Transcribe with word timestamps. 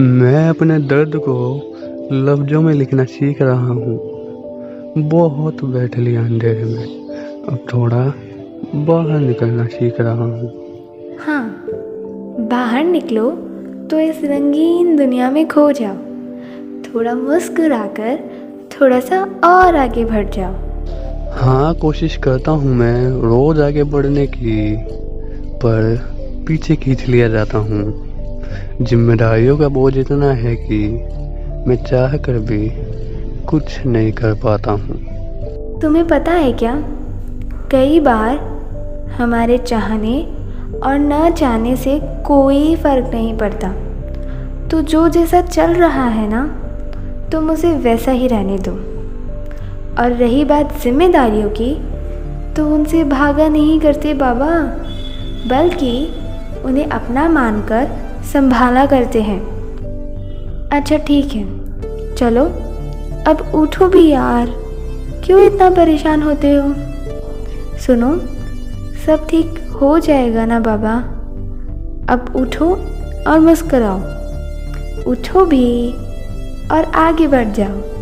मैं 0.00 0.48
अपने 0.48 0.78
दर्द 0.78 1.16
को 1.16 1.34
लफ्ज़ों 2.12 2.60
में 2.62 2.72
लिखना 2.74 3.04
सीख 3.04 3.42
रहा 3.42 3.66
हूँ। 3.66 4.98
बहुत 4.98 5.64
बैठ 5.64 5.98
लिया 5.98 6.24
अंधेरे 6.24 6.64
में। 6.64 6.84
अब 7.48 7.58
थोड़ा 7.74 8.14
बाहर 8.74 9.20
निकलना 9.20 9.66
सीख 9.66 10.00
रहा 10.00 10.24
हूँ। 10.24 11.16
हाँ 11.18 11.64
बाहर 12.50 12.84
निकलो 12.84 13.30
तो 13.90 13.98
इस 13.98 14.24
रंगीन 14.24 14.96
दुनिया 14.96 15.30
में 15.30 15.48
खो 15.48 15.72
जाओ। 15.72 15.96
थोड़ा 16.84 17.14
मुस्कुराकर 17.14 18.18
थोड़ा 18.72 19.00
सा 19.00 19.22
और 19.44 19.76
आगे 19.76 20.04
बढ़ 20.04 20.28
जाओ। 20.30 20.54
हाँ 21.32 21.74
कोशिश 21.74 22.16
करता 22.16 22.50
हूँ 22.50 22.74
मैं 22.74 23.10
रोज़ 23.10 23.60
आगे 23.62 23.84
बढ़ने 23.84 24.26
की 24.26 24.76
पर 25.56 25.96
पीछे 26.48 26.76
खींच 26.76 27.06
लिया 27.08 27.28
जाता 27.28 27.58
हूँ। 27.58 28.09
जिम्मेदारियों 28.82 29.58
का 29.58 29.68
बोझ 29.68 29.96
इतना 29.98 30.32
है 30.32 30.56
कि 30.56 30.78
मैं 31.66 31.76
चाह 31.76 32.16
कर 32.16 32.38
भी 32.38 32.72
कुछ 33.46 33.86
नहीं 33.86 34.12
कर 34.12 34.34
पाता 34.34 34.72
हूँ। 34.72 35.80
तुम्हें 35.80 36.08
पता 36.08 36.32
है 36.32 36.52
क्या? 36.52 36.74
कई 37.70 38.00
बार 38.00 38.36
हमारे 39.18 39.58
चाहने 39.58 40.22
और 40.84 40.98
न 40.98 41.30
चाहने 41.30 41.76
से 41.76 42.00
कोई 42.26 42.76
फ़र्क 42.76 43.10
नहीं 43.14 43.38
पड़ता। 43.38 43.68
तो 44.68 44.82
जो 44.82 45.08
जैसा 45.08 45.40
चल 45.40 45.74
रहा 45.74 46.04
है 46.04 46.28
ना, 46.28 46.46
तुम 47.32 47.50
उसे 47.50 47.74
वैसा 47.74 48.10
ही 48.10 48.28
रहने 48.28 48.58
दो। 48.58 48.72
और 50.02 50.12
रही 50.12 50.44
बात 50.44 50.80
जिम्मेदारियों 50.82 51.50
की 51.50 51.74
तो 52.56 52.74
उनसे 52.74 53.04
भागा 53.04 53.48
नहीं 53.48 53.80
करते 53.80 54.14
बाबा, 54.14 54.48
बल्कि 55.48 56.14
उन्हें 56.64 56.86
अपना 56.86 57.28
मानकर 57.28 58.09
संभाला 58.24 58.86
करते 58.86 59.22
हैं। 59.22 59.40
अच्छा 60.72 60.96
ठीक 60.96 61.32
है। 61.32 61.60
चलो, 62.14 62.44
अब 63.26 63.52
उठो 63.54 63.88
भी 63.88 64.08
यार। 64.08 64.52
क्यों 65.24 65.42
इतना 65.42 65.70
परेशान 65.70 66.22
होते 66.22 66.50
हो? 66.50 66.74
सुनो, 67.78 68.16
सब 69.06 69.26
ठीक 69.30 69.68
हो 69.80 69.98
जाएगा 69.98 70.46
ना 70.46 70.60
बाबा? 70.60 70.94
अब 72.14 72.32
उठो 72.36 72.74
और 73.28 73.40
मुस्कराओ। 73.40 74.00
उठो 75.10 75.44
भी 75.44 75.92
और 76.72 76.84
आगे 76.94 77.26
बढ़ 77.26 77.48
जाओ। 77.48 77.99